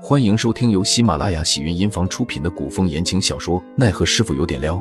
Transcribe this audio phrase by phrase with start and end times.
[0.00, 4.76] 欢迎收听由喜马拉雅喜云音房出品的古风言情小说《奈何师傅有点撩》，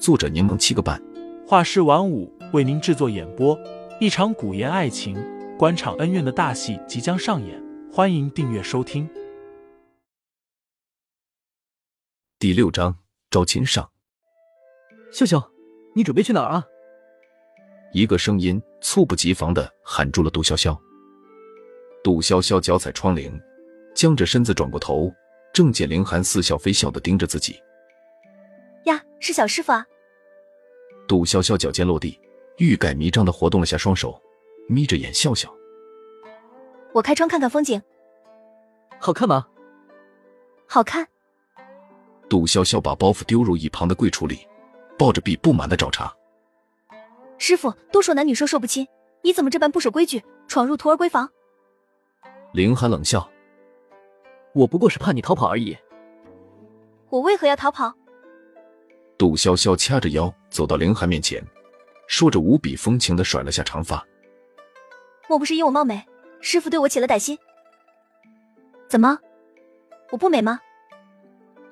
[0.00, 1.00] 作者柠檬七个半，
[1.46, 3.56] 画师晚舞为您制作演播。
[4.00, 5.16] 一场古言爱情、
[5.56, 9.08] 官场恩怨的大戏即将上演，欢迎订阅收听。
[12.40, 12.96] 第六章
[13.30, 13.88] 招亲上。
[15.12, 15.40] 秀秀，
[15.94, 16.64] 你准备去哪儿啊？
[17.92, 20.76] 一个声音猝不及防的喊住了杜潇潇。
[22.02, 23.32] 杜潇潇脚踩窗棂。
[23.98, 25.12] 僵着身子转过头，
[25.52, 27.60] 正见凌寒似笑非笑的盯着自己。
[28.84, 29.84] 呀，是小师傅啊！
[31.08, 32.16] 杜潇潇脚尖落地，
[32.58, 34.16] 欲盖弥彰的活动了下双手，
[34.68, 35.52] 眯着眼笑笑。
[36.92, 37.82] 我开窗看看风景。
[39.00, 39.44] 好看吗？
[40.68, 41.04] 好看。
[42.28, 44.46] 杜潇潇把包袱丢入一旁的柜橱里，
[44.96, 46.14] 抱着臂不满的找茬。
[47.36, 48.86] 师傅都说男女授受不亲，
[49.24, 51.28] 你怎么这般不守规矩，闯入徒儿闺房？
[52.52, 53.28] 凌寒冷笑。
[54.58, 55.76] 我不过是怕你逃跑而已。
[57.10, 57.94] 我为何要逃跑？
[59.16, 61.40] 杜潇潇掐着腰走到凌寒面前，
[62.08, 64.04] 说着无比风情的甩了下长发。
[65.28, 66.04] 莫不是因我貌美，
[66.40, 67.38] 师傅对我起了歹心？
[68.88, 69.16] 怎么，
[70.10, 70.58] 我不美吗？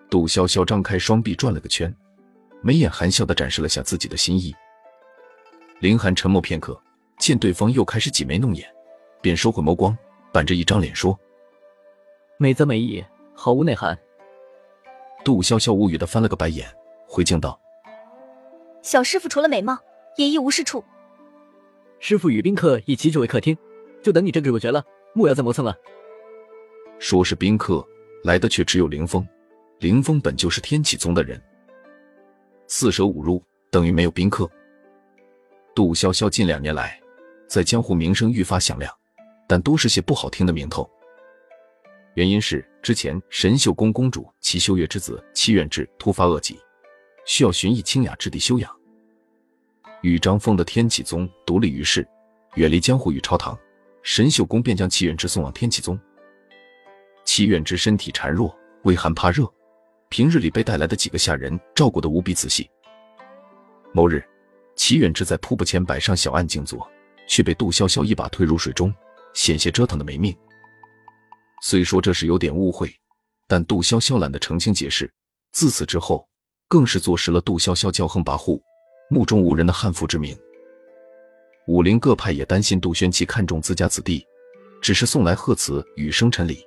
[0.09, 1.93] 杜潇潇张开双臂转了个圈，
[2.63, 4.55] 眉眼含笑的展示了下自己的心意。
[5.81, 6.81] 凌寒沉默片刻，
[7.19, 8.73] 见对方又开始挤眉弄眼，
[9.21, 9.97] 便收回眸光，
[10.33, 11.19] 板着一张脸说。
[12.39, 13.03] 美则美矣，
[13.35, 13.99] 毫无内涵。
[15.25, 16.69] 杜潇潇无语的翻了个白眼，
[17.09, 17.59] 回敬道
[18.83, 19.79] ：“小师傅除了美貌，
[20.17, 20.85] 也一无是处。
[21.99, 23.57] 师傅与宾客一起久违客厅，
[24.03, 24.85] 就等你这个主角了，
[25.15, 25.75] 莫要再磨蹭了。”
[27.01, 27.83] 说是宾客，
[28.23, 29.27] 来的却只有凌风。
[29.79, 31.43] 凌风本就是天启宗的人，
[32.67, 34.51] 四舍五入等于没有宾客。
[35.75, 37.01] 杜潇潇近两年来，
[37.49, 38.93] 在江湖名声愈发响亮，
[39.47, 40.89] 但都是些不好听的名头。
[42.17, 46.59] 原因是之前神秀宫公主齐修月之子齐远志突发恶疾，
[47.27, 48.75] 需要寻一清雅之地休养。
[50.01, 52.09] 与张峰的天启宗独立于世，
[52.55, 53.55] 远离江湖与朝堂，
[54.03, 56.01] 神秀宫便将齐远志送往天启宗。
[57.27, 59.47] 齐远志身体孱弱，畏寒怕热，
[60.09, 62.67] 平日里被带来的几个下人照顾得无比仔细。
[63.93, 64.25] 某日，
[64.75, 66.91] 齐远志在瀑布前摆上小案静坐，
[67.29, 68.95] 却被杜潇潇一把推入水中，
[69.35, 70.35] 险些折腾的没命。
[71.63, 72.95] 虽说这是有点误会，
[73.49, 75.11] 但杜潇潇懒得澄清解释。
[75.53, 76.29] 自此之后，
[76.69, 78.61] 更是坐实了杜潇潇骄横跋扈、
[79.09, 80.37] 目中无人的悍妇之名。
[81.67, 84.25] 武林各派也担心杜轩琪看中自家子弟，
[84.83, 86.63] 只是送来贺词与生辰礼，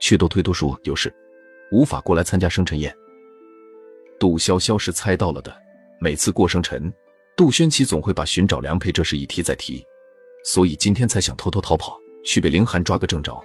[0.00, 1.14] 却都推脱说有事，
[1.70, 2.94] 无法过来参加生辰宴。
[4.18, 5.56] 杜潇潇是猜到了的，
[6.00, 6.92] 每次过生辰，
[7.36, 9.82] 杜轩琪总会把寻找良配这事一提再提，
[10.44, 13.42] 所以今天才想偷偷逃跑，去被凌寒抓个正着。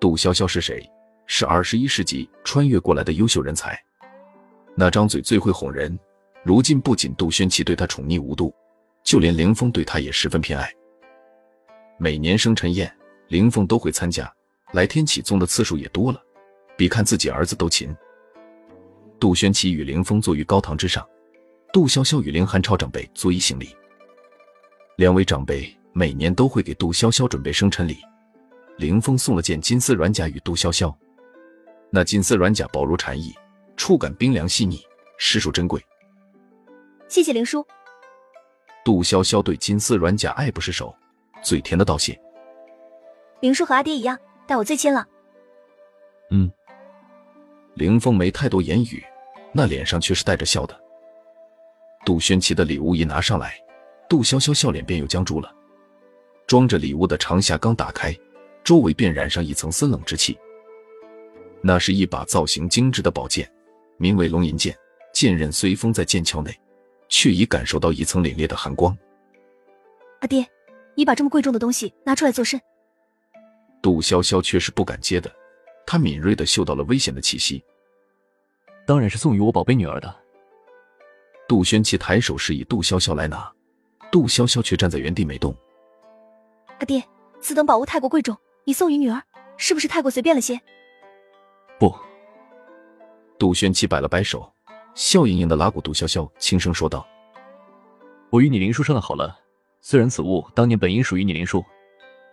[0.00, 0.90] 杜潇潇是谁？
[1.26, 3.78] 是二十一世纪穿越过来的优秀人才，
[4.74, 5.96] 那张嘴最会哄人。
[6.42, 8.52] 如今不仅杜轩琪对他宠溺无度，
[9.04, 10.72] 就连凌风对他也十分偏爱。
[11.98, 12.90] 每年生辰宴，
[13.28, 14.32] 凌风都会参加，
[14.72, 16.20] 来天启宗的次数也多了，
[16.78, 17.94] 比看自己儿子都勤。
[19.20, 21.06] 杜轩琪与凌风坐于高堂之上，
[21.74, 23.68] 杜潇潇与凌寒超长辈作揖行礼。
[24.96, 27.98] 两位长辈每年都会给杜潇潇准备生辰礼。
[28.80, 30.92] 凌风送了件金丝软甲与杜潇潇，
[31.90, 33.34] 那金丝软甲薄如蝉翼，
[33.76, 34.80] 触感冰凉细腻，
[35.18, 35.78] 实属珍贵。
[37.06, 37.62] 谢谢凌叔。
[38.82, 40.94] 杜潇潇对金丝软甲爱不释手，
[41.42, 42.18] 嘴甜的道谢。
[43.40, 45.06] 凌叔和阿爹一样，待我最亲了。
[46.30, 46.50] 嗯。
[47.74, 49.04] 凌风没太多言语，
[49.52, 50.74] 那脸上却是带着笑的。
[52.06, 53.54] 杜轩奇的礼物一拿上来，
[54.08, 55.54] 杜潇潇笑脸便又僵住了。
[56.46, 58.16] 装着礼物的长匣刚打开。
[58.64, 60.38] 周围便染上一层森冷之气。
[61.62, 63.50] 那是一把造型精致的宝剑，
[63.98, 64.76] 名为龙吟剑。
[65.12, 66.56] 剑刃虽封在剑鞘内，
[67.08, 68.96] 却已感受到一层凛冽的寒光。
[70.20, 70.46] 阿爹，
[70.94, 72.60] 你把这么贵重的东西拿出来做甚？
[73.82, 75.30] 杜潇潇却是不敢接的，
[75.84, 77.62] 他敏锐的嗅到了危险的气息。
[78.86, 80.16] 当然是送予我宝贝女儿的。
[81.48, 83.52] 杜轩琪抬手示意杜潇潇来拿，
[84.12, 85.54] 杜潇潇却站在原地没动。
[86.78, 87.02] 阿爹，
[87.40, 88.36] 此等宝物太过贵重。
[88.64, 89.22] 你送与女儿，
[89.56, 90.60] 是不是太过随便了些？
[91.78, 91.94] 不。
[93.38, 94.52] 杜轩琪摆了摆手，
[94.94, 97.06] 笑盈盈的拉过杜潇潇，轻声说道
[98.30, 99.38] ：“我与你林叔商量好了，
[99.80, 101.64] 虽然此物当年本应属于你林叔，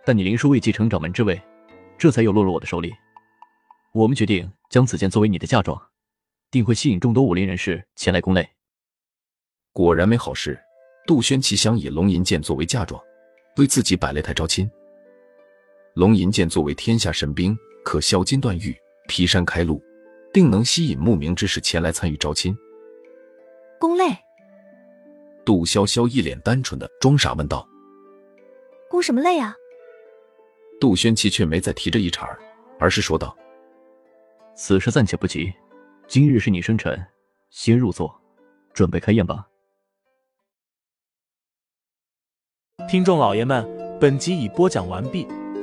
[0.04, 1.40] 但你林叔未继承掌门之位，
[1.96, 2.94] 这才又落入我的手里。
[3.94, 5.80] 我们决定将此剑作为你的嫁妆，
[6.50, 8.46] 定会吸引众多武林人士前来攻擂。”
[9.72, 10.60] 果然没好事，
[11.06, 13.02] 杜轩琪想以龙吟剑作为嫁妆，
[13.56, 14.70] 为自己摆擂台招亲。
[15.98, 18.72] 龙吟剑作为天下神兵，可削金断玉，
[19.08, 19.82] 劈山开路，
[20.32, 22.56] 定能吸引慕名之士前来参与招亲。
[23.80, 24.04] 宫累，
[25.44, 27.68] 杜潇潇一脸单纯的装傻问道。
[28.88, 29.52] 宫什么累啊？
[30.80, 32.38] 杜轩琪却没再提这一茬儿，
[32.78, 33.36] 而是说道
[34.54, 35.52] ：“此事暂且不急，
[36.06, 36.96] 今日是你生辰，
[37.50, 38.16] 先入座，
[38.72, 39.48] 准备开宴吧。”
[42.88, 45.26] 听众老爷们，本集已播讲完毕，